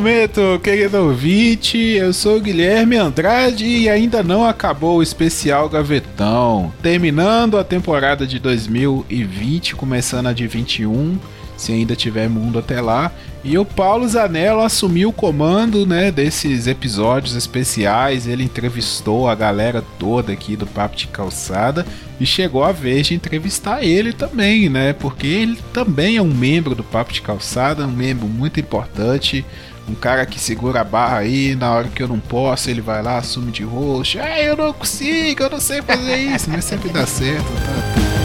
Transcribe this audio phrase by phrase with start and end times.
[0.00, 1.76] momento, querido ouvinte.
[1.76, 6.72] Eu sou o Guilherme Andrade e ainda não acabou o especial Gavetão.
[6.82, 11.18] Terminando a temporada de 2020, começando a de 21
[11.60, 13.12] se ainda tiver mundo até lá.
[13.44, 18.26] E o Paulo Zanello assumiu o comando, né, desses episódios especiais.
[18.26, 21.86] Ele entrevistou a galera toda aqui do Papo de Calçada
[22.18, 24.94] e chegou a vez de entrevistar ele também, né?
[24.94, 29.44] Porque ele também é um membro do Papo de Calçada, um membro muito importante.
[29.90, 33.02] Um cara que segura a barra aí, na hora que eu não posso, ele vai
[33.02, 34.20] lá, assume de roxo.
[34.20, 38.20] Ah, eu não consigo, eu não sei fazer isso, mas sempre dá certo, tá?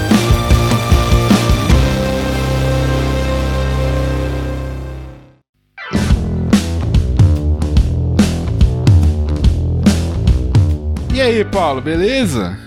[11.15, 12.59] E aí, Paulo, beleza?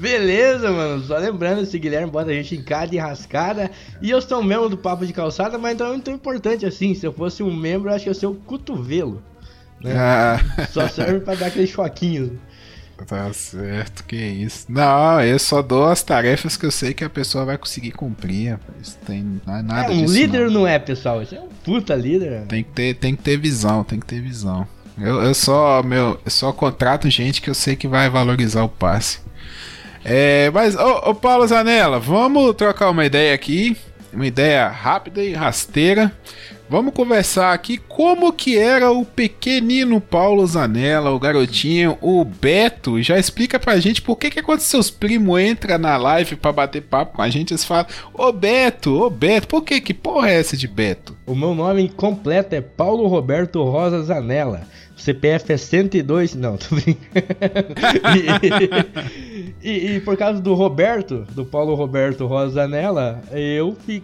[0.00, 1.04] Beleza, mano.
[1.04, 3.70] Só lembrando, esse Guilherme bota a gente em cada enrascada.
[4.00, 6.94] E eu sou um membro do Papo de Calçada, mas não é tão importante assim.
[6.94, 9.22] Se eu fosse um membro, eu acho que eu sou o cotovelo.
[9.80, 9.94] Né?
[9.96, 10.40] Ah.
[10.70, 12.32] Só serve pra dar aqueles choquinhos.
[13.06, 14.66] Tá certo, que isso.
[14.68, 18.58] Não, eu só dou as tarefas que eu sei que a pessoa vai conseguir cumprir.
[18.80, 20.60] Isso tem não é nada é, um líder não.
[20.60, 20.66] não.
[20.66, 21.22] é, pessoal.
[21.22, 22.42] Isso é um puta líder.
[22.46, 24.66] Tem que ter, tem que ter visão, tem que ter visão.
[24.98, 28.68] Eu, eu só, meu, eu só contrato gente que eu sei que vai valorizar o
[28.68, 29.20] passe.
[30.04, 33.76] É, mas, ô, ô Paulo Zanella, vamos trocar uma ideia aqui.
[34.12, 36.12] Uma ideia rápida e rasteira.
[36.68, 43.02] Vamos conversar aqui como que era o pequenino Paulo Zanella, o garotinho, o Beto.
[43.02, 46.82] Já explica pra gente por que que quando seus primos entram na live pra bater
[46.82, 50.38] papo com a gente, eles falam, ô Beto, ô Beto, por que que porra é
[50.38, 51.16] essa de Beto?
[51.26, 54.62] O meu nome completo é Paulo Roberto Rosa Zanella.
[54.96, 56.34] CPF é 102.
[56.34, 57.00] Não, tô brincando.
[59.62, 64.02] e, e, por causa do Roberto, do Paulo Roberto Rosanella, eu fiz.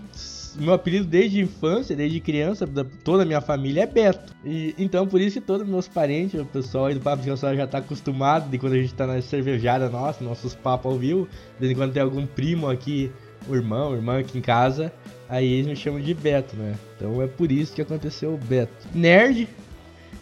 [0.59, 2.67] Meu apelido desde infância, desde criança,
[3.05, 4.35] toda a minha família é Beto.
[4.43, 7.55] E, então, por isso que todos meus parentes, o pessoal aí do Papo de Calçada
[7.55, 11.29] já tá acostumado de quando a gente tá na cervejada nossa, nossos papos ao vivo.
[11.55, 13.13] De vez em quando tem algum primo aqui,
[13.47, 14.91] o irmão, irmã aqui em casa,
[15.29, 16.75] aí eles me chamam de Beto, né?
[16.97, 18.89] Então é por isso que aconteceu o Beto.
[18.95, 19.47] Nerd,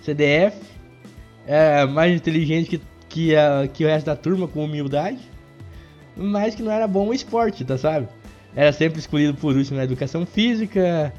[0.03, 0.61] CDF,
[1.47, 2.81] é mais inteligente que,
[3.15, 5.21] que, a, que o resto da turma, com humildade,
[6.17, 8.09] mas que não era bom o esporte, tá sabe?
[8.57, 11.15] Era sempre escolhido por último na educação física,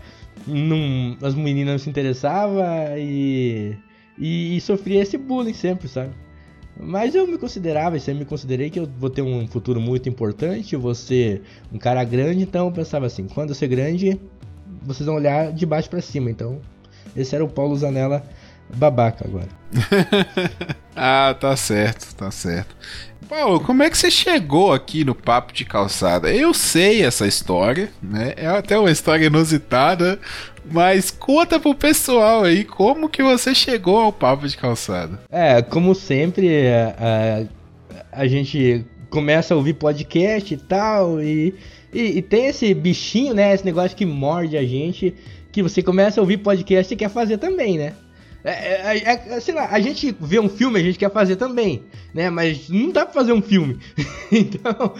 [0.45, 2.61] não, as meninas não se interessavam
[2.97, 3.77] e,
[4.17, 6.11] e, e sofria esse bullying sempre, sabe?
[6.77, 10.75] Mas eu me considerava, sempre me considerei que eu vou ter um futuro muito importante,
[10.75, 14.19] vou ser um cara grande, então eu pensava assim, quando eu ser grande,
[14.83, 16.59] vocês vão olhar de baixo para cima, então
[17.15, 18.21] esse era o Paulo Zanella
[18.73, 19.49] babaca agora.
[20.95, 22.75] ah, tá certo, tá certo.
[23.27, 26.31] Paulo, como é que você chegou aqui no Papo de Calçada?
[26.31, 28.33] Eu sei essa história, né?
[28.37, 30.19] É até uma história inusitada,
[30.71, 35.19] mas conta pro pessoal aí como que você chegou ao Papo de Calçada.
[35.31, 37.47] É, como sempre, a,
[38.11, 41.55] a, a gente começa a ouvir podcast e tal, e,
[41.91, 43.53] e, e, tem esse bichinho, né?
[43.53, 45.15] Esse negócio que morde a gente,
[45.51, 47.93] que você começa a ouvir podcast e quer fazer também, né?
[48.45, 51.35] É, é, é, é, sei lá, a gente vê um filme, a gente quer fazer
[51.35, 51.83] também,
[52.13, 52.29] né?
[52.29, 53.79] Mas não dá pra fazer um filme.
[54.31, 54.93] então,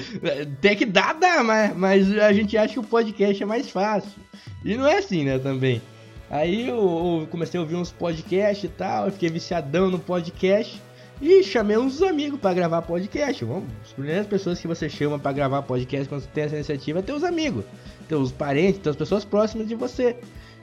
[0.62, 4.18] tem que dar, dá, mas, mas a gente acha que o podcast é mais fácil.
[4.64, 5.82] E não é assim, né, também.
[6.30, 10.82] Aí eu, eu comecei a ouvir uns podcasts e tal, eu fiquei viciadão no podcast.
[11.20, 13.44] E chamei uns amigos para gravar podcast.
[13.44, 16.98] Vamos, as primeiras pessoas que você chama para gravar podcast quando você tem essa iniciativa
[16.98, 17.64] é teus amigos,
[18.08, 20.16] teus parentes, teus pessoas próximas de você.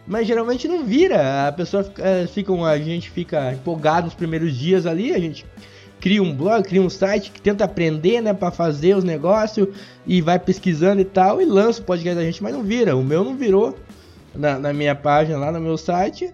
[0.05, 1.47] Mas geralmente não vira.
[1.47, 5.45] A pessoa fica, é, fica a gente fica empolgado nos primeiros dias ali, a gente
[5.99, 9.69] cria um blog, cria um site que tenta aprender, né, para fazer os negócios
[10.05, 12.95] e vai pesquisando e tal e lança o podcast da gente, mas não vira.
[12.97, 13.77] O meu não virou
[14.35, 16.33] na, na minha página lá no meu site.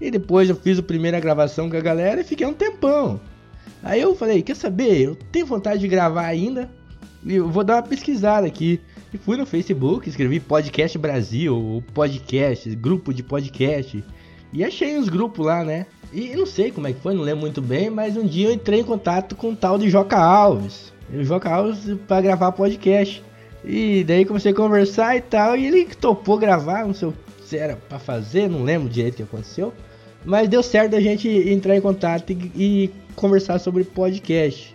[0.00, 3.20] E depois eu fiz a primeira gravação com a galera e fiquei um tempão.
[3.82, 5.00] Aí eu falei, quer saber?
[5.00, 6.68] Eu tenho vontade de gravar ainda.
[7.24, 8.80] E eu vou dar uma pesquisada aqui.
[9.14, 14.02] E fui no Facebook, escrevi Podcast Brasil, podcast, grupo de podcast.
[14.52, 15.86] E achei uns grupos lá, né?
[16.12, 18.52] E não sei como é que foi, não lembro muito bem, mas um dia eu
[18.52, 20.92] entrei em contato com o tal de Joca Alves.
[21.12, 23.22] O Joca Alves para gravar podcast.
[23.64, 27.12] E daí comecei a conversar e tal, e ele topou gravar, não sei
[27.44, 29.72] se era para fazer, não lembro direito o que aconteceu.
[30.24, 34.74] Mas deu certo a gente entrar em contato e, e conversar sobre podcast.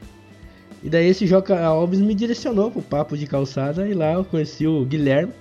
[0.84, 4.66] E daí esse Joca Alves me direcionou pro papo de calçada e lá eu conheci
[4.66, 5.34] o Guilherme.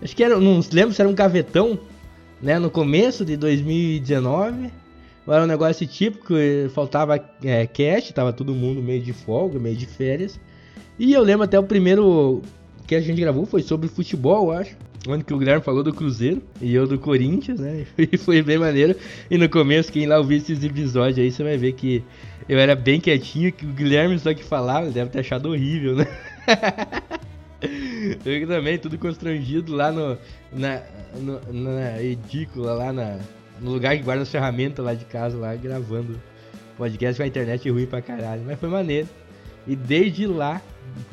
[0.00, 1.78] Acho que era, não lembro se era um gavetão,
[2.40, 4.70] né, no começo de 2019.
[5.26, 6.34] Era um negócio típico,
[6.72, 10.40] faltava é, cash, tava todo mundo meio de folga, meio de férias.
[10.98, 12.40] E eu lembro até o primeiro
[12.88, 14.74] que a gente gravou foi sobre futebol, eu acho.
[15.06, 17.86] Onde que o Guilherme falou do Cruzeiro e eu do Corinthians, né?
[17.98, 18.96] E foi bem maneiro.
[19.30, 22.02] E no começo, quem lá ouvir esses episódios aí, você vai ver que
[22.48, 26.06] eu era bem quietinho, que o Guilherme só que falava, deve ter achado horrível, né?
[28.24, 30.16] eu também, tudo constrangido lá no,
[30.50, 30.82] na,
[31.20, 33.18] no, na edícula, lá na,
[33.60, 36.18] no lugar que guarda as ferramentas lá de casa, lá gravando
[36.78, 38.42] podcast com a internet ruim pra caralho.
[38.46, 39.08] Mas foi maneiro.
[39.66, 40.62] E desde lá,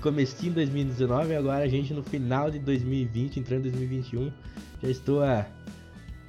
[0.01, 4.31] comecinho de 2019, agora a gente no final de 2020, entrando em 2021,
[4.81, 5.45] já estou há.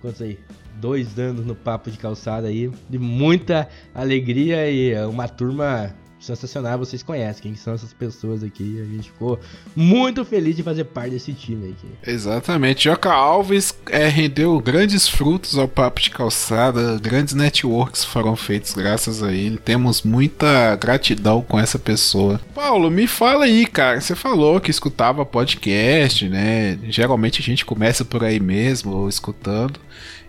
[0.00, 0.38] Quantos aí?
[0.80, 5.94] Dois anos no papo de calçada aí, de muita alegria e uma turma
[6.26, 8.80] sensacional, vocês conhecem quem são essas pessoas aqui.
[8.80, 9.38] A gente ficou
[9.74, 11.88] muito feliz de fazer parte desse time aqui.
[12.10, 12.84] Exatamente.
[12.84, 19.22] Joca Alves é, rendeu grandes frutos ao papo de calçada, grandes networks foram feitos graças
[19.22, 19.58] a ele.
[19.58, 22.40] Temos muita gratidão com essa pessoa.
[22.54, 24.00] Paulo, me fala aí, cara.
[24.00, 26.78] Você falou que escutava podcast, né?
[26.84, 29.78] Geralmente a gente começa por aí mesmo, escutando,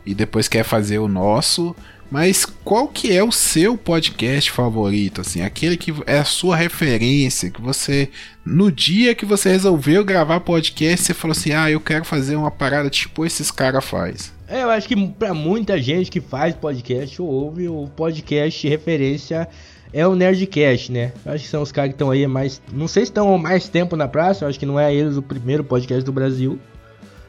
[0.06, 1.76] e depois quer fazer o nosso.
[2.10, 7.50] Mas qual que é o seu podcast favorito, assim, aquele que é a sua referência,
[7.50, 8.10] que você
[8.46, 12.52] no dia que você resolveu gravar podcast, você falou assim: "Ah, eu quero fazer uma
[12.52, 14.34] parada tipo esses cara faz".
[14.48, 19.48] É, eu acho que para muita gente que faz podcast ou ouve o podcast referência
[19.92, 21.12] é o Nerdcast, né?
[21.26, 23.68] Eu acho que são os caras que estão aí mais, não sei se estão mais
[23.68, 26.58] tempo na praça, eu acho que não é eles o primeiro podcast do Brasil,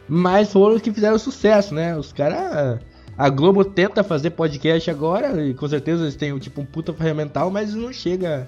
[0.09, 1.97] mas foram os que fizeram sucesso, né?
[1.97, 2.79] Os caras
[3.19, 7.51] a Globo tenta fazer podcast agora, e com certeza eles têm tipo um puta ferramental,
[7.51, 8.47] mas não chega,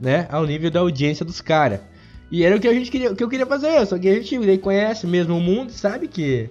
[0.00, 1.80] né, ao nível da audiência dos caras.
[2.30, 4.14] E era o que a gente queria, o que eu queria fazer, só que a
[4.14, 6.48] gente conhece mesmo o mundo, sabe que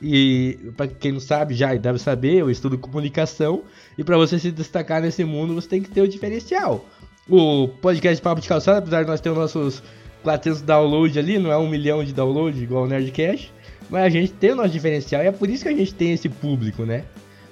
[0.00, 3.64] e para quem não sabe já deve saber, eu estudo comunicação
[3.98, 6.86] e para você se destacar nesse mundo, você tem que ter o diferencial.
[7.28, 9.82] O podcast Papo de Calçada, apesar de nós ter os nossos
[10.22, 13.52] 400 downloads ali, não é um milhão de downloads igual o Nerdcast,
[13.90, 16.12] mas a gente tem o nosso diferencial e é por isso que a gente tem
[16.12, 17.04] esse público, né?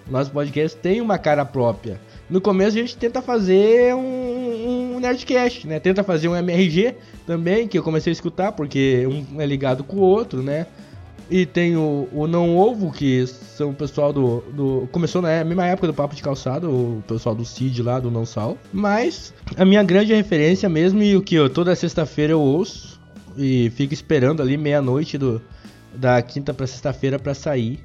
[0.09, 2.01] O nosso podcast tem uma cara própria.
[2.31, 5.81] No começo a gente tenta fazer um, um Nerdcast, né?
[5.81, 6.95] Tenta fazer um MRG
[7.27, 10.67] também, que eu comecei a escutar, porque um é ligado com o outro, né?
[11.31, 14.89] E tem o, o Não Ovo, que são o pessoal do, do.
[14.91, 18.25] Começou na mesma época do Papo de Calçado, o pessoal do Cid lá, do Não
[18.25, 18.57] Sal.
[18.73, 22.99] Mas a minha grande referência mesmo, e o que eu toda sexta-feira eu ouço,
[23.37, 25.43] e fico esperando ali meia-noite do,
[25.99, 27.81] da quinta para sexta-feira para sair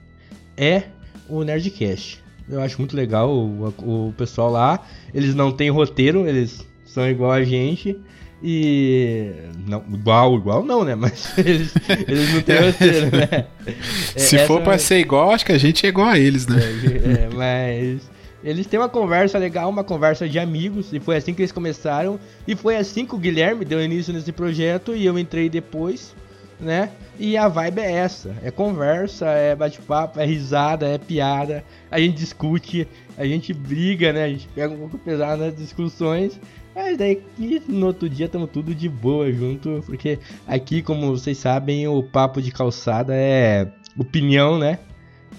[0.55, 0.83] é
[1.27, 2.23] o Nerdcast.
[2.47, 4.85] Eu acho muito legal o, o pessoal lá.
[5.13, 7.97] Eles não têm roteiro, eles são igual a gente.
[8.43, 9.31] E.
[9.65, 10.95] Não, igual, igual não, né?
[10.95, 11.73] Mas eles,
[12.07, 13.47] eles não têm roteiro, né?
[14.17, 14.45] Se Essa...
[14.45, 16.59] for pra ser igual, acho que a gente é igual a eles, né?
[16.61, 18.13] É, é, mas.
[18.43, 22.19] Eles têm uma conversa legal, uma conversa de amigos, e foi assim que eles começaram.
[22.45, 26.13] E foi assim que o Guilherme deu início nesse projeto, e eu entrei depois
[26.59, 26.89] né?
[27.19, 31.63] E a vibe é essa: é conversa, é bate-papo, é risada, é piada.
[31.89, 34.23] A gente discute, a gente briga, né?
[34.25, 36.39] A gente pega um pouco pesado nas discussões.
[36.75, 37.21] Mas daí
[37.67, 40.17] no outro dia estamos tudo de boa junto, porque
[40.47, 43.67] aqui, como vocês sabem, o papo de calçada é
[43.97, 44.79] opinião, né?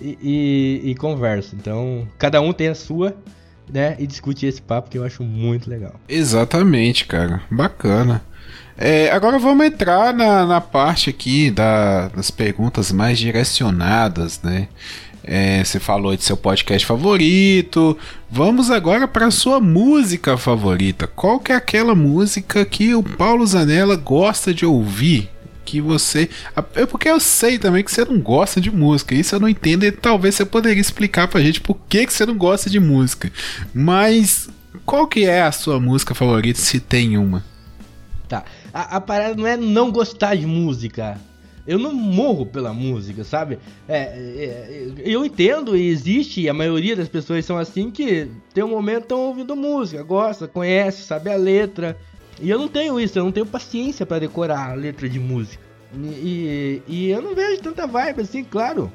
[0.01, 0.19] E,
[0.85, 1.57] e, e conversa.
[1.57, 3.17] Então, cada um tem a sua,
[3.73, 3.97] né?
[3.99, 5.95] E discute esse papo que eu acho muito legal.
[6.09, 7.43] Exatamente, cara.
[7.51, 8.23] Bacana.
[8.77, 14.69] É, agora vamos entrar na, na parte aqui da, das perguntas mais direcionadas, né?
[15.27, 17.97] É, você falou de seu podcast favorito.
[18.31, 21.07] Vamos agora para sua música favorita.
[21.07, 25.31] Qual que é aquela música que o Paulo Zanella gosta de ouvir?
[25.65, 26.29] Que você.
[26.75, 29.15] É porque eu sei também que você não gosta de música.
[29.15, 29.85] Isso eu não entendo.
[29.85, 33.33] E talvez você poderia explicar pra gente por que, que você não gosta de música.
[33.73, 34.51] Mas
[34.85, 37.43] qual que é a sua música favorita, se tem uma?
[38.75, 41.17] A, a parada não é não gostar de música.
[41.65, 43.59] Eu não morro pela música, sabe?
[43.89, 48.69] É, é, eu entendo e existe, a maioria das pessoas são assim que tem um
[48.69, 51.97] momento estão ouvindo música, gosta, conhece, sabe a letra.
[52.43, 55.63] E eu não tenho isso, eu não tenho paciência para decorar a letra de música.
[55.97, 58.93] E, e, e, eu não vejo tanta vibe assim, claro.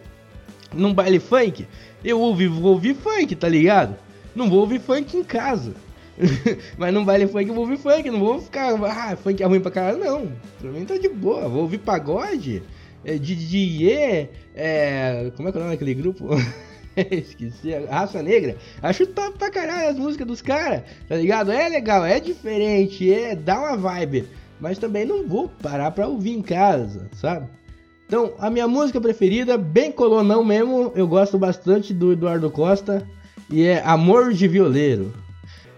[0.73, 1.65] Num baile funk,
[2.03, 3.95] eu ouvi, vou ouvir funk, tá ligado?
[4.35, 5.73] Não vou ouvir funk em casa.
[6.77, 8.09] Mas não vale funk, eu vou ouvir funk.
[8.09, 10.31] Não vou ficar, ah, funk é ruim pra caralho, não.
[10.59, 11.47] Pra mim tá de boa.
[11.47, 12.61] Vou ouvir pagode,
[13.03, 15.31] é, DJ, é.
[15.35, 16.29] Como é que é o nome daquele grupo?
[17.11, 18.57] Esqueci, Raça Negra.
[18.81, 21.51] Acho top pra caralho as músicas dos caras, tá ligado?
[21.51, 24.27] É legal, é diferente, é dá uma vibe.
[24.59, 27.47] Mas também não vou parar pra ouvir em casa, sabe?
[28.05, 33.07] Então, a minha música preferida, bem colonão mesmo, eu gosto bastante do Eduardo Costa,
[33.49, 35.13] e é Amor de Violeiro.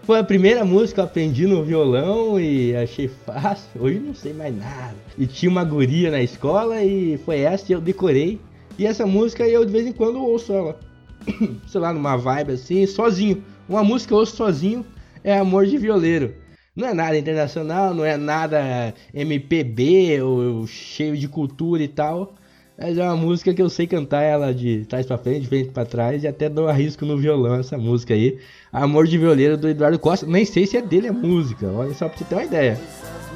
[0.02, 3.80] Foi a primeira música que eu aprendi no violão e achei fácil.
[3.80, 4.96] Hoje não sei mais nada.
[5.16, 8.40] E tinha uma guria na escola e foi essa que eu decorei.
[8.76, 10.76] E essa música eu de vez em quando ouço ela.
[11.68, 13.44] sei lá, numa vibe assim, sozinho.
[13.68, 14.84] Uma música que eu ouço sozinho
[15.22, 16.34] é Amor de Violeiro.
[16.74, 22.34] Não é nada internacional, não é nada MPB ou cheio de cultura e tal.
[22.82, 25.70] Mas é uma música que eu sei cantar ela de trás para frente, de frente
[25.70, 28.40] para trás e até dou arrisco no violão essa música aí.
[28.72, 30.26] Amor de Violeiro do Eduardo Costa.
[30.26, 32.80] Nem sei se é dele a música, olha só pra você ter uma ideia.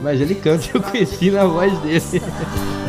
[0.03, 2.03] Mas ele canta e eu conheci na voz dele.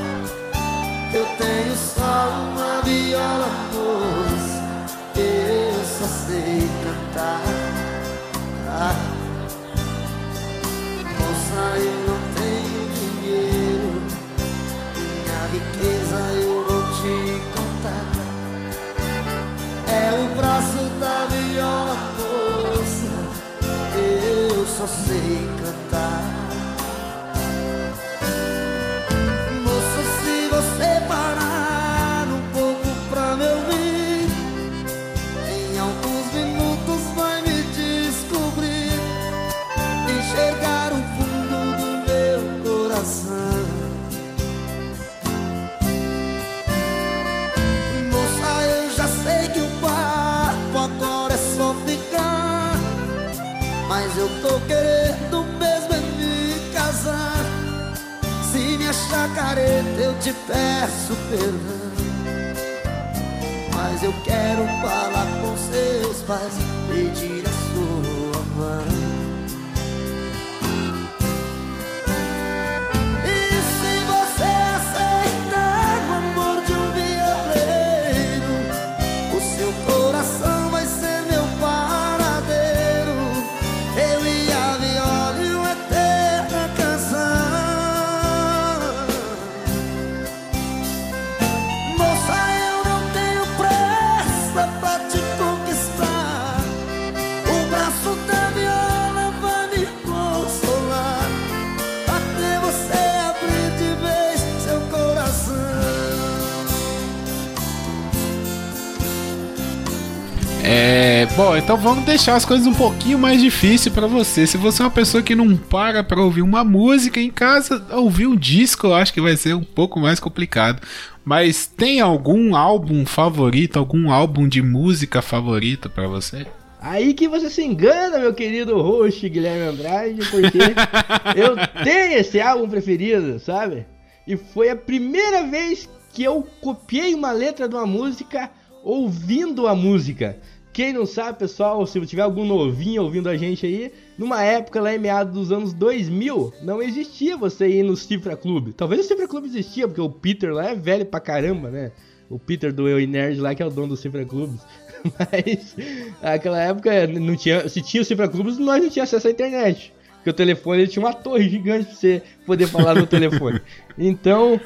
[111.58, 114.46] Então vamos deixar as coisas um pouquinho mais difíceis pra você.
[114.46, 118.28] Se você é uma pessoa que não para pra ouvir uma música em casa, ouvir
[118.28, 120.82] um disco eu acho que vai ser um pouco mais complicado.
[121.26, 126.46] Mas tem algum álbum favorito, algum álbum de música favorito pra você?
[126.80, 130.60] Aí que você se engana, meu querido host Guilherme Andrade, porque
[131.36, 133.84] eu tenho esse álbum preferido, sabe?
[134.28, 138.52] E foi a primeira vez que eu copiei uma letra de uma música
[138.84, 140.38] ouvindo a música.
[140.78, 144.94] Quem não sabe, pessoal, se tiver algum novinho ouvindo a gente aí, numa época lá
[144.94, 148.74] em meados dos anos 2000, não existia você ir no Cifra Clube.
[148.74, 151.92] Talvez o Cifra Clube existia, porque o Peter lá é velho pra caramba, né?
[152.30, 154.62] O Peter do Eu e Nerd lá, que é o dono do Cifra Clubes.
[155.18, 155.76] Mas
[156.22, 159.92] naquela época não tinha, se tinha o Cifra Clubes, nós não tinha acesso à internet.
[160.18, 163.60] Porque o telefone ele tinha uma torre gigante pra você poder falar no telefone.
[163.98, 164.62] Então,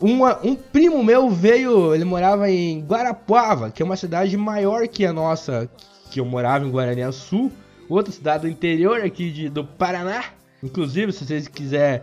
[0.00, 5.04] uma- um primo meu veio, ele morava em Guarapuava, que é uma cidade maior que
[5.04, 5.68] a nossa,
[6.10, 7.50] que eu morava em Guaraniaçu,
[7.88, 10.24] outra cidade do interior aqui de, do Paraná.
[10.62, 12.02] Inclusive, se vocês quiserem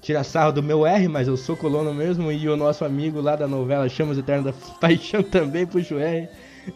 [0.00, 3.36] tirar sarro do meu R, mas eu sou colono mesmo, e o nosso amigo lá
[3.36, 6.28] da novela Chamas Eternas da Paixão também puxa o R.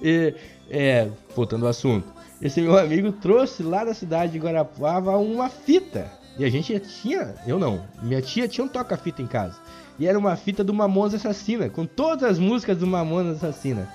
[0.03, 0.35] E,
[0.71, 2.07] é, voltando ao assunto.
[2.41, 6.11] Esse meu amigo trouxe lá da cidade de Guarapuava uma fita.
[6.39, 9.55] E a gente tinha, eu não, minha tia tinha um toca-fita em casa.
[9.99, 13.89] E era uma fita do Mamonas Assassina, com todas as músicas do Mamonas Assassina.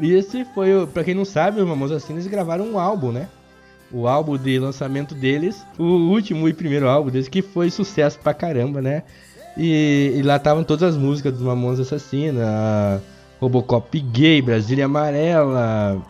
[0.00, 3.28] E esse foi, o- pra quem não sabe, os Mamonas eles gravaram um álbum, né?
[3.92, 8.34] O álbum de lançamento deles, o último e primeiro álbum deles, que foi sucesso pra
[8.34, 9.04] caramba, né?
[9.56, 13.00] E, e lá estavam todas as músicas dos Mamonas Assassina,
[13.40, 16.02] Robocop Gay, Brasília Amarela,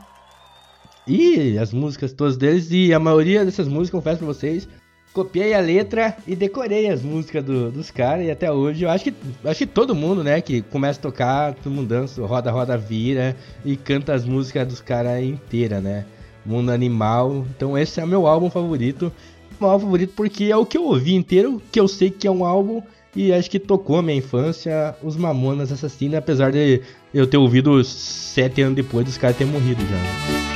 [1.06, 4.66] e as músicas todas deles, e a maioria dessas músicas, confesso pra vocês,
[5.14, 9.04] copiei a letra e decorei as músicas do- dos caras, e até hoje eu acho
[9.04, 12.76] que, acho que todo mundo, né, que começa a tocar, todo mundo dança, roda, roda,
[12.76, 16.04] vira, e canta as músicas dos caras inteira, né?
[16.44, 19.10] Mundo Animal, então esse é o meu álbum favorito,
[19.58, 22.30] meu álbum favorito porque é o que eu ouvi inteiro, que eu sei que é
[22.30, 22.82] um álbum,
[23.16, 26.82] e acho que tocou a minha infância, os Mamonas Assassina, apesar de
[27.14, 30.53] eu ter ouvido sete anos depois dos caras terem morrido já.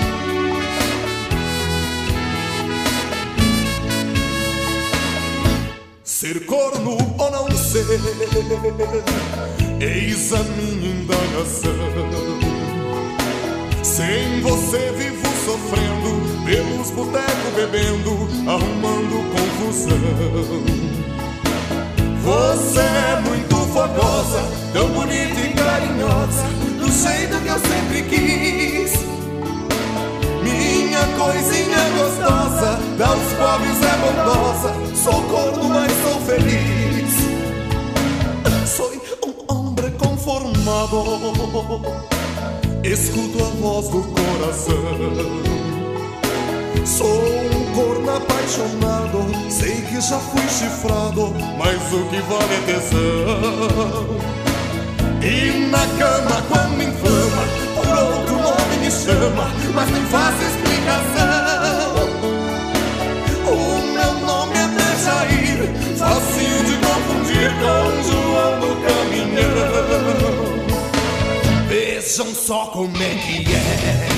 [6.21, 7.87] Ser corno ou não ser,
[9.79, 11.71] eis a minha indagação.
[13.85, 19.97] Sem você vivo sofrendo, pelos botecos bebendo, arrumando confusão.
[22.25, 26.49] Você é muito fogosa, tão bonita e carinhosa,
[26.81, 29.18] do jeito que eu sempre quis.
[30.99, 37.15] Minha coisinha gostosa, dá os pobres é bondosa, sou corno, mas sou feliz.
[38.67, 38.91] Sou
[39.25, 41.05] um homem conformado,
[42.83, 44.75] escuto a voz do coração.
[46.85, 54.19] Sou um corno apaixonado, sei que já fui chifrado, mas o que vale é tesão.
[55.23, 57.45] E na cama quando me inflama,
[57.77, 60.58] por outro nome me chama, mas nem faço
[60.89, 62.09] explicação.
[63.47, 63.57] O
[63.93, 65.59] meu nome é Dejair,
[65.97, 70.59] facinho de confundir com João do Caminhão.
[71.69, 74.09] Vejam só como é que é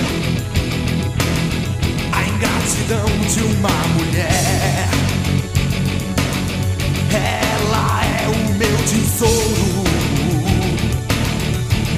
[2.12, 4.89] a ingratidão de uma mulher.
[7.12, 9.81] Ela é o meu tesouro.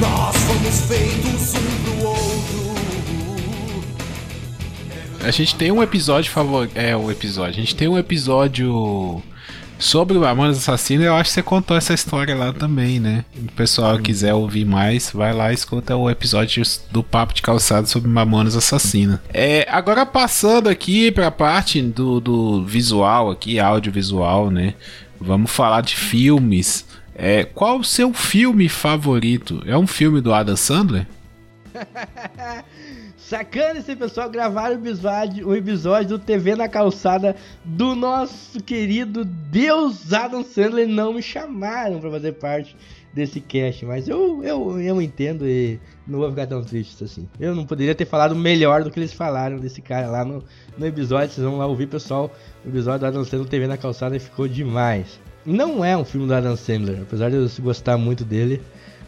[0.01, 1.72] Nós fomos feitos um
[5.23, 6.69] A gente tem um episódio favor...
[6.75, 7.51] É, o episódio.
[7.51, 9.23] A gente tem um episódio
[9.79, 11.05] sobre o Mamonas Assassino.
[11.05, 13.25] Eu acho que você contou essa história lá também, né?
[13.33, 17.43] Se o pessoal quiser ouvir mais, vai lá e escuta o episódio do Papo de
[17.43, 19.21] Calçado sobre Mamonas Assassino.
[19.33, 24.75] É, agora passando aqui pra parte do, do visual aqui, audiovisual, né?
[25.21, 26.85] Vamos falar de filmes.
[27.15, 29.63] É, qual o seu filme favorito?
[29.67, 31.07] É um filme do Adam Sandler?
[33.17, 34.77] Sacana esse pessoal gravaram
[35.45, 40.89] o episódio, do TV na calçada do nosso querido Deus Adam Sandler.
[40.89, 42.77] Não me chamaram pra fazer parte
[43.13, 47.29] desse cast, mas eu, eu, eu entendo e não vou ficar tão triste assim.
[47.39, 50.43] Eu não poderia ter falado melhor do que eles falaram desse cara lá no,
[50.77, 51.35] no episódio.
[51.35, 52.31] Vocês vão lá ouvir, pessoal.
[52.65, 55.21] O episódio do Adam Sandler TV na calçada ficou demais.
[55.45, 58.63] Não é um filme do Adam Sandler, apesar de eu gostar muito dele.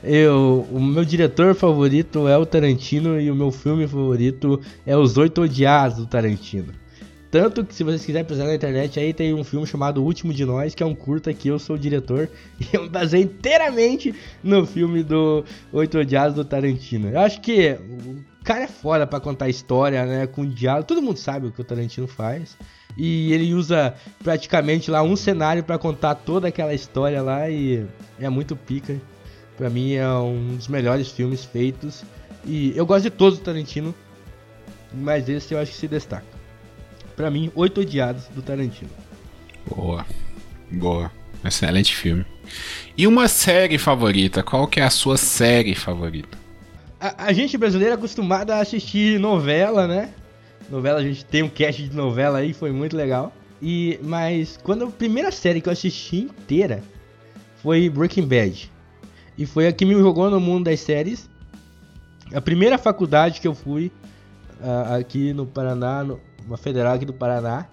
[0.06, 5.16] Eu, o meu diretor favorito é o Tarantino e o meu filme favorito é Os
[5.16, 6.74] Oito Odiados do Tarantino.
[7.30, 10.32] Tanto que se vocês quiserem pesquisar na internet aí tem um filme chamado O Último
[10.32, 12.28] de Nós, que é um curta que eu sou o diretor
[12.60, 17.08] e eu me baseei inteiramente no filme do Oito Odiados do Tarantino.
[17.08, 20.86] Eu acho que o cara é foda pra contar história, né, com diálogo.
[20.86, 22.58] Todo mundo sabe o que o Tarantino faz.
[22.96, 27.86] E ele usa praticamente lá um cenário pra contar toda aquela história lá e
[28.20, 29.00] é muito pica.
[29.56, 32.04] Pra mim é um dos melhores filmes feitos.
[32.44, 33.94] E eu gosto de todos do Tarantino,
[34.92, 36.26] mas esse eu acho que se destaca.
[37.16, 38.90] Pra mim, Oito Odiados do Tarantino.
[39.66, 40.04] Boa.
[40.70, 41.10] Boa.
[41.44, 42.24] Excelente filme.
[42.96, 44.42] E uma série favorita?
[44.42, 46.36] Qual que é a sua série favorita?
[47.00, 50.10] A, a gente brasileiro é acostumado a assistir novela, né?
[50.70, 53.32] Novela, a gente tem um cast de novela aí, foi muito legal.
[53.60, 56.82] E mas quando a primeira série que eu assisti inteira
[57.62, 58.70] foi Breaking Bad.
[59.36, 61.28] E foi a que me jogou no mundo das séries.
[62.32, 63.90] A primeira faculdade que eu fui
[64.62, 67.66] ah, aqui no Paraná, no- uma federal aqui do Paraná,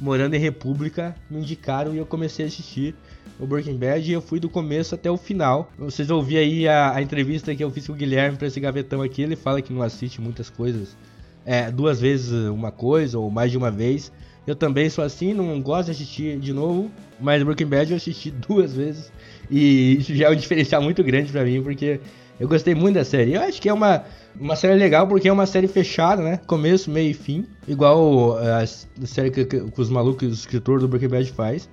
[0.00, 2.94] morando em República, me indicaram e eu comecei a assistir
[3.38, 5.70] o Breaking Bad e eu fui do começo até o final.
[5.78, 9.00] Vocês ouviram aí a, a entrevista que eu fiz com o Guilherme pra esse gavetão
[9.02, 10.96] aqui, ele fala que não assiste muitas coisas,
[11.44, 14.12] é, duas vezes uma coisa ou mais de uma vez.
[14.46, 18.30] Eu também sou assim, não gosto de assistir de novo, mas Breaking Bad eu assisti
[18.48, 19.10] duas vezes
[19.50, 22.00] e isso já é um diferencial muito grande pra mim, porque
[22.38, 23.34] eu gostei muito da série.
[23.34, 24.04] Eu acho que é uma,
[24.38, 26.40] uma série legal porque é uma série fechada, né?
[26.46, 27.46] Começo, meio e fim.
[27.66, 28.66] Igual a, a
[29.06, 31.68] série que, que- que os malucos, os escritores do Breaking Bad faz.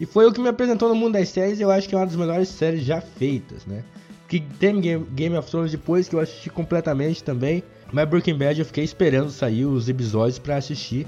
[0.00, 1.60] E foi o que me apresentou no mundo das séries.
[1.60, 3.82] Eu acho que é uma das melhores séries já feitas, né?
[4.28, 7.62] Que tem Game, Game of Thrones depois que eu assisti completamente também.
[7.92, 11.06] Mas Breaking Bad eu fiquei esperando sair os episódios pra assistir.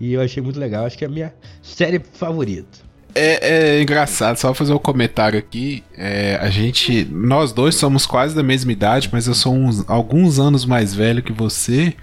[0.00, 0.84] E eu achei muito legal.
[0.84, 2.86] Acho que é a minha série favorita.
[3.18, 5.82] É, é engraçado, só fazer um comentário aqui.
[5.96, 7.06] É, a gente.
[7.10, 11.22] Nós dois somos quase da mesma idade, mas eu sou uns, alguns anos mais velho
[11.22, 11.94] que você.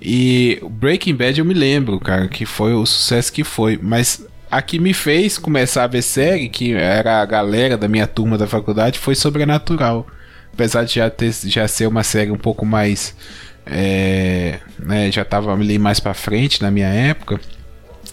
[0.00, 3.80] E Breaking Bad eu me lembro, cara, que foi o sucesso que foi.
[3.82, 8.06] Mas a que me fez começar a ver série, que era a galera da minha
[8.06, 10.06] turma da faculdade, foi Sobrenatural.
[10.52, 13.14] Apesar de já, ter, já ser uma série um pouco mais.
[13.66, 17.40] É, né, já tava ali mais pra frente na minha época.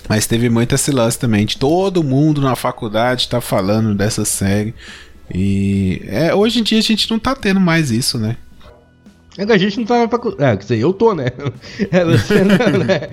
[0.07, 1.45] Mas teve muito esse lance também.
[1.45, 4.73] De todo mundo na faculdade tá falando dessa série.
[5.33, 8.37] E é, hoje em dia a gente não tá tendo mais isso, né?
[9.37, 10.43] É que a gente não tá na faculdade.
[10.43, 11.25] É, quer dizer, eu tô, né?
[11.91, 13.09] É, você não, né?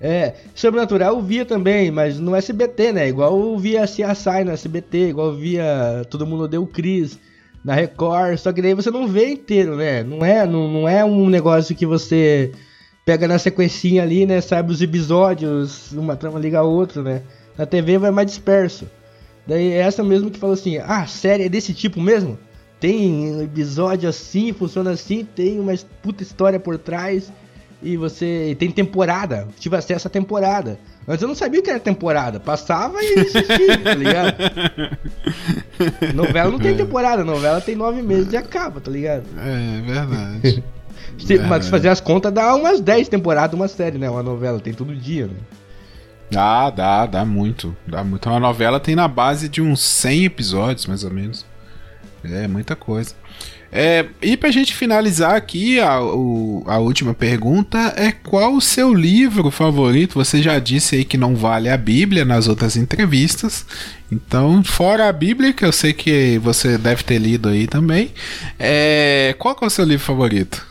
[0.00, 3.08] É, Sobrenatural eu via também, mas no SBT, né?
[3.08, 7.18] Igual eu via CSI no SBT, igual eu via Todo Mundo Deu Cris
[7.66, 10.04] na Record, só que daí você não vê inteiro, né?
[10.04, 12.52] Não é, não, não é um negócio que você
[13.04, 14.40] pega na sequencinha ali, né?
[14.40, 17.22] Sabe os episódios, uma trama liga a outra, né?
[17.58, 18.88] Na TV vai mais disperso.
[19.44, 22.38] Daí é essa mesmo que falou assim: ah, série é desse tipo mesmo?
[22.78, 27.32] Tem episódio assim, funciona assim, tem uma puta história por trás
[27.86, 29.46] e você tem temporada.
[29.60, 30.78] Tive acesso à temporada.
[31.06, 32.40] Antes eu não sabia que era temporada.
[32.40, 34.36] Passava e assistia, tá ligado?
[36.12, 39.24] novela não tem temporada, novela tem nove meses e acaba, tá ligado?
[39.38, 40.64] É, verdade.
[41.18, 44.10] Se, mas se fazer as contas, dá umas 10 temporadas uma série, né?
[44.10, 45.36] Uma novela, tem todo dia, né?
[46.30, 47.74] Dá, dá, dá muito.
[47.86, 48.28] Dá muito.
[48.28, 51.46] Uma novela tem na base de uns 100 episódios, mais ou menos.
[52.22, 53.14] É, muita coisa.
[53.70, 58.94] É, e pra gente finalizar aqui, a, o, a última pergunta é qual o seu
[58.94, 60.14] livro favorito?
[60.14, 63.66] Você já disse aí que não vale a Bíblia nas outras entrevistas.
[64.10, 68.12] Então, fora a Bíblia, que eu sei que você deve ter lido aí também,
[68.58, 70.64] é, qual é o seu livro favorito?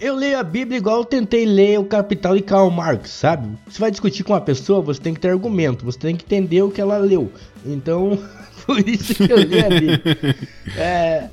[0.00, 3.48] Eu leio a Bíblia igual eu tentei ler o Capital de Karl Marx, sabe?
[3.68, 6.62] Você vai discutir com uma pessoa, você tem que ter argumento, você tem que entender
[6.62, 7.30] o que ela leu.
[7.64, 8.18] Então,
[8.66, 10.36] por isso que eu li a Bíblia.
[10.76, 11.28] É,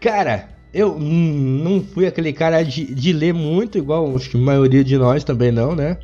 [0.00, 4.84] cara, eu não fui aquele cara de, de, ler muito, igual acho que a maioria
[4.84, 5.98] de nós também não, né?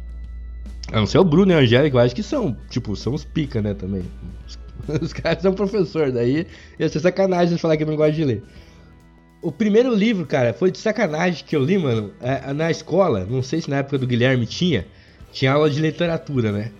[0.93, 3.25] A não ser o Bruno e a Angélica, eu acho que são, tipo, são os
[3.25, 4.03] pica, né, também.
[4.47, 4.59] Os,
[5.03, 6.47] os caras são professor, daí
[6.79, 8.43] ia ser sacanagem falar que não gosta de ler.
[9.43, 13.27] O primeiro livro, cara, foi de sacanagem que eu li, mano, é, na escola.
[13.29, 14.87] Não sei se na época do Guilherme tinha.
[15.33, 16.71] Tinha aula de literatura, né?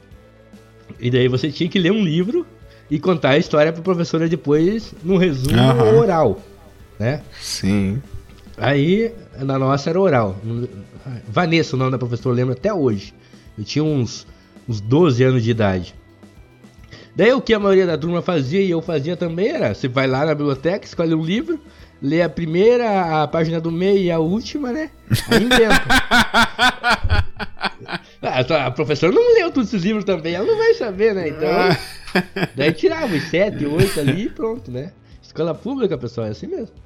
[0.99, 2.47] E daí você tinha que ler um livro
[2.91, 5.99] e contar a história pra professora depois no resumo uhum.
[5.99, 6.41] oral,
[6.99, 7.23] né?
[7.41, 8.03] Sim.
[8.57, 10.37] Aí, na nossa era oral.
[11.29, 13.15] Vanessa, o nome da professora, eu lembro até hoje.
[13.59, 14.27] Eu tinha uns,
[14.69, 15.95] uns 12 anos de idade.
[17.17, 20.07] Daí o que a maioria da turma fazia e eu fazia também era: você vai
[20.07, 21.61] lá na biblioteca, escolhe um livro,
[22.03, 24.91] lê a primeira, a página do meio e a última, né?
[25.29, 25.83] Aí inventa.
[28.21, 31.29] ah, a professora não leu todos esses livros também, ela não vai saber, né?
[31.29, 31.49] Então.
[32.57, 34.93] daí tirava os sete, oito ali e pronto, né?
[35.35, 36.77] Escola pública, pessoal, é assim mesmo.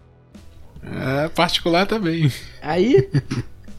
[0.83, 2.33] É, particular também.
[2.63, 3.07] Aí,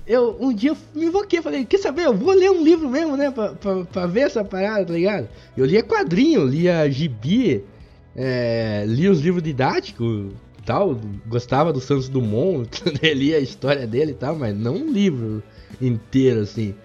[0.06, 3.32] eu um dia me invoquei, falei, quer saber, eu vou ler um livro mesmo, né?
[3.32, 5.28] Pra, pra, pra ver essa parada, tá ligado?
[5.58, 7.64] Eu lia quadrinho, lia gibi,
[8.16, 12.70] é, lia os livros didáticos, tal, gostava do Santos Dumont,
[13.02, 15.42] lia a história dele e tal, mas não um livro
[15.82, 16.76] inteiro assim.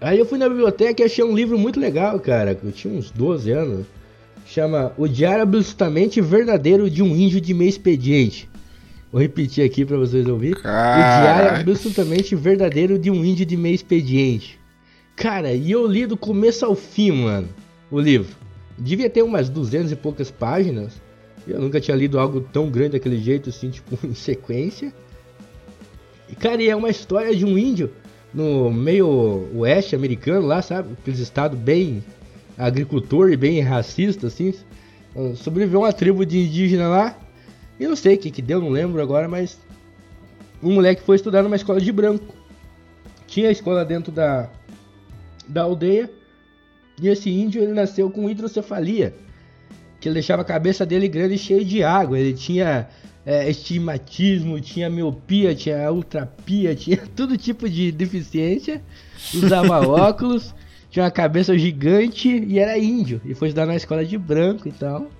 [0.00, 3.10] Aí eu fui na biblioteca e achei um livro muito legal, cara, eu tinha uns
[3.10, 3.86] 12 anos.
[4.46, 8.48] Chama O Diário Absolutamente Verdadeiro de um Índio de Meio Expediente.
[9.10, 10.58] Vou repetir aqui para vocês ouvirem.
[10.58, 14.58] O Diário Absolutamente Verdadeiro de um Índio de Meio Expediente.
[15.16, 17.48] Cara, e eu li do começo ao fim, mano,
[17.90, 18.36] o livro.
[18.78, 20.92] Devia ter umas 200 e poucas páginas.
[21.46, 24.92] Eu nunca tinha lido algo tão grande daquele jeito, assim, tipo, em sequência.
[26.28, 27.90] E, cara, e é uma história de um índio
[28.32, 30.90] no meio oeste americano lá, sabe?
[31.00, 32.04] Aqueles estados bem
[32.56, 34.54] agricultor e bem racista, assim.
[35.36, 37.18] Sobreviveu uma tribo de indígena lá.
[37.78, 39.58] E não sei o que que deu, não lembro agora, mas...
[40.62, 42.34] Um moleque foi estudar numa escola de branco.
[43.26, 44.48] Tinha a escola dentro da,
[45.46, 46.10] da aldeia.
[47.00, 49.14] E esse índio, ele nasceu com hidrocefalia
[50.00, 52.18] que ele deixava a cabeça dele grande e cheia de água.
[52.18, 52.88] Ele tinha
[53.24, 58.82] é, estigmatismo, tinha miopia, tinha ultrapia, tinha todo tipo de deficiência.
[59.34, 60.54] Usava óculos,
[60.96, 63.20] tinha uma cabeça gigante e era índio.
[63.22, 65.10] E foi estudar na escola de branco e tal.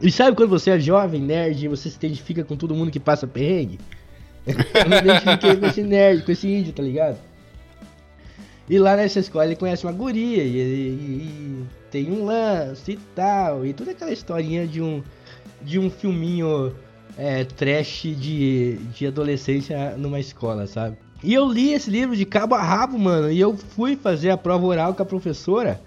[0.00, 2.98] E sabe quando você é jovem, nerd, e você se identifica com todo mundo que
[2.98, 3.78] passa perrengue?
[4.46, 4.54] Eu
[4.88, 7.18] me identifiquei com esse nerd, com esse índio, tá ligado?
[8.66, 13.66] E lá nessa escola ele conhece uma guria e, e, tem um lance e tal.
[13.66, 15.02] E toda aquela historinha de um,
[15.60, 16.74] de um filminho
[17.18, 20.96] é, trash de, de adolescência numa escola, sabe?
[21.22, 23.30] E eu li esse livro de cabo a rabo, mano.
[23.30, 25.80] E eu fui fazer a prova oral com a professora.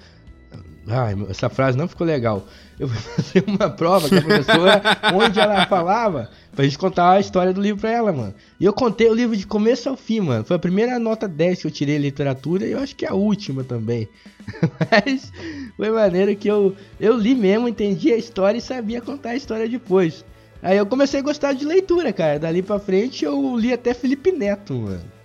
[0.87, 2.45] Ai, essa frase não ficou legal.
[2.79, 4.81] Eu fui fazer uma prova com a professora
[5.13, 8.33] onde ela falava pra gente contar a história do livro pra ela, mano.
[8.59, 10.45] E eu contei o livro de começo ao fim, mano.
[10.45, 13.09] Foi a primeira nota 10 que eu tirei em literatura e eu acho que é
[13.09, 14.07] a última também.
[14.89, 15.31] Mas
[15.75, 19.67] foi maneiro que eu, eu li mesmo, entendi a história e sabia contar a história
[19.67, 20.23] depois.
[20.61, 22.39] Aí eu comecei a gostar de leitura, cara.
[22.39, 25.16] Dali pra frente eu li até Felipe Neto, mano.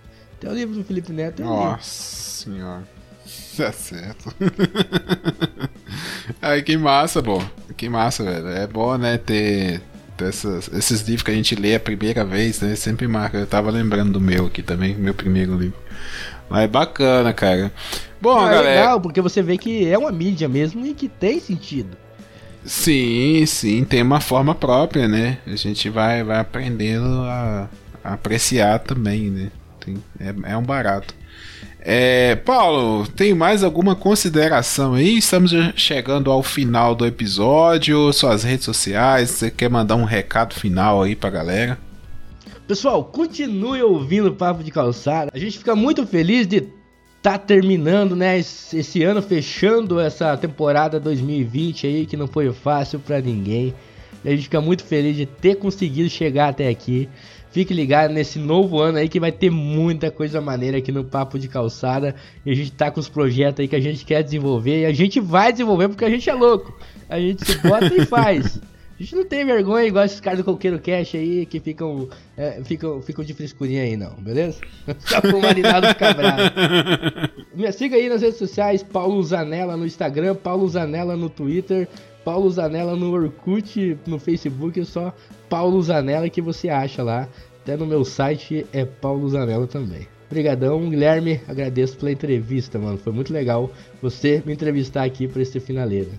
[0.43, 1.47] Até o livro do Felipe Neto li.
[1.47, 2.83] Nossa senhora.
[3.55, 4.35] Tá certo.
[6.41, 7.41] Ai, que massa, bom.
[7.77, 8.49] Que massa, velho.
[8.49, 9.81] É bom, né, ter,
[10.17, 12.75] ter essas, esses livros que a gente lê a primeira vez, né?
[12.75, 13.37] Sempre marca.
[13.37, 15.77] Eu tava lembrando do meu aqui também, meu primeiro livro.
[16.49, 17.71] Mas é bacana, cara.
[18.21, 18.69] Bom, Não, galera.
[18.69, 21.95] É legal, porque você vê que é uma mídia mesmo e que tem sentido.
[22.65, 25.37] Sim, sim, tem uma forma própria, né?
[25.47, 27.69] A gente vai, vai aprendendo a,
[28.03, 29.51] a apreciar também, né?
[30.19, 31.13] É, é um barato.
[31.79, 35.17] É, Paulo, tem mais alguma consideração aí?
[35.17, 41.03] Estamos chegando ao final do episódio, suas redes sociais, você quer mandar um recado final
[41.03, 41.77] aí pra galera?
[42.65, 45.29] Pessoal, continue ouvindo o Papo de Calçada.
[45.33, 46.63] A gente fica muito feliz de
[47.21, 53.21] tá terminando, né, esse ano, fechando essa temporada 2020 aí, que não foi fácil pra
[53.21, 53.73] ninguém.
[54.25, 57.09] A gente fica muito feliz de ter conseguido chegar até aqui.
[57.53, 61.37] Fique ligado nesse novo ano aí que vai ter muita coisa maneira aqui no Papo
[61.37, 62.15] de Calçada.
[62.43, 64.81] E a gente tá com os projetos aí que a gente quer desenvolver.
[64.81, 66.75] E a gente vai desenvolver porque a gente é louco.
[67.07, 68.59] A gente se bota e faz.
[68.99, 72.59] A gente não tem vergonha igual esses caras do Coqueiro Cash aí que ficam, é,
[72.63, 74.59] ficam, ficam de frescurinha aí, não, beleza?
[75.05, 76.15] Só com humanidade ficar.
[77.53, 81.87] Me siga aí nas redes sociais, Paulo Zanella no Instagram, Paulo Zanella no Twitter,
[82.25, 85.13] Paulo Zanella no Orkut, no Facebook, é só
[85.53, 87.29] Paulo Zanella que você acha lá.
[87.61, 90.07] Até no meu site é Paulo Zanella também.
[90.25, 92.97] Obrigadão, Guilherme, agradeço pela entrevista, mano.
[92.97, 96.09] Foi muito legal você me entrevistar aqui para esse finaleira.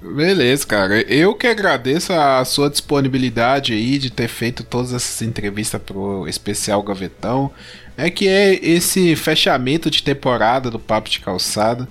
[0.00, 1.00] Beleza, cara.
[1.12, 6.80] Eu que agradeço a sua disponibilidade aí de ter feito todas essas entrevistas pro especial
[6.80, 7.50] Gavetão.
[7.96, 11.88] É que é esse fechamento de temporada do Papo de Calçada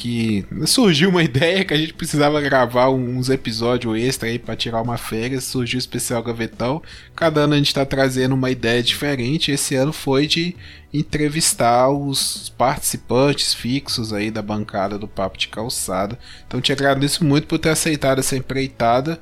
[0.00, 4.80] que surgiu uma ideia que a gente precisava gravar uns episódios extra aí para tirar
[4.80, 6.82] uma férias, surgiu o especial Gavetão.
[7.14, 9.52] Cada ano a gente tá trazendo uma ideia diferente.
[9.52, 10.56] Esse ano foi de
[10.92, 16.18] entrevistar os participantes fixos aí da bancada do Papo de Calçada.
[16.46, 19.20] Então te agradeço muito por ter aceitado essa empreitada.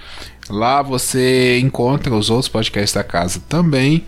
[0.48, 4.07] Lá você encontra os outros podcasts da casa também.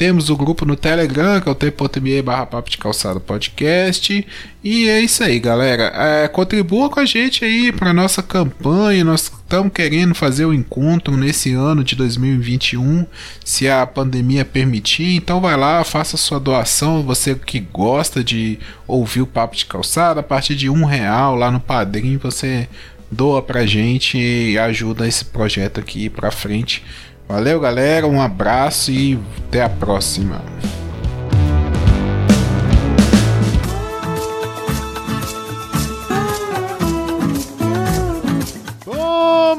[0.00, 4.26] Temos o grupo no Telegram, que é o t.me barra papo de calçada podcast.
[4.64, 5.92] E é isso aí, galera.
[5.94, 9.04] É, contribua com a gente aí para nossa campanha.
[9.04, 13.04] Nós estamos querendo fazer o encontro nesse ano de 2021,
[13.44, 15.16] se a pandemia permitir.
[15.16, 17.02] Então vai lá, faça sua doação.
[17.02, 21.50] Você que gosta de ouvir o papo de calçada, a partir de um real lá
[21.50, 22.66] no Padrim, você
[23.10, 26.82] doa pra gente e ajuda esse projeto aqui para frente.
[27.30, 28.08] Valeu, galera.
[28.08, 30.42] Um abraço e até a próxima.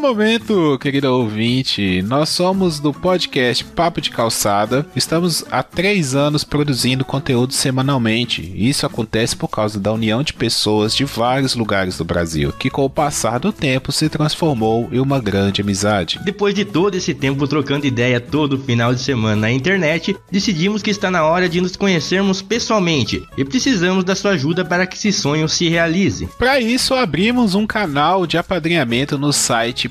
[0.02, 2.02] Momento, querido ouvinte.
[2.02, 4.84] Nós somos do podcast Papo de Calçada.
[4.96, 8.52] Estamos há três anos produzindo conteúdo semanalmente.
[8.56, 12.84] Isso acontece por causa da união de pessoas de vários lugares do Brasil, que com
[12.84, 16.20] o passar do tempo se transformou em uma grande amizade.
[16.26, 20.90] Depois de todo esse tempo trocando ideia todo final de semana na internet, decidimos que
[20.90, 25.14] está na hora de nos conhecermos pessoalmente e precisamos da sua ajuda para que esse
[25.14, 26.28] sonho se realize.
[26.40, 29.91] Para isso, abrimos um canal de apadrinhamento no site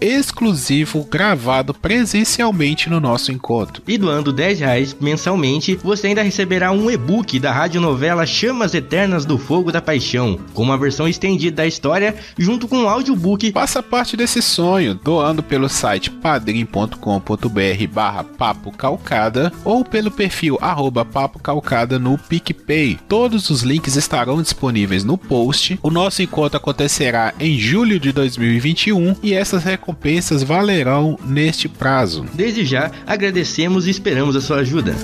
[0.00, 3.82] exclusivo gravado presencialmente no nosso encontro.
[3.86, 9.38] E doando 10 reais mensalmente, você ainda receberá um e-book da radionovela Chamas Eternas do
[9.38, 13.52] Fogo da Paixão, com uma versão estendida da história, junto com um audiobook.
[13.52, 21.04] Faça parte desse sonho doando pelo site padrim.com.br barra papo calcada ou pelo perfil arroba
[21.04, 22.98] papo calcada no PicPay.
[23.08, 25.78] Todos os links estarão disponíveis no post.
[25.82, 32.24] O nosso encontro acontecerá em julho de 2021 e essas recompensas valerão neste prazo.
[32.32, 34.94] Desde já, agradecemos e esperamos a sua ajuda.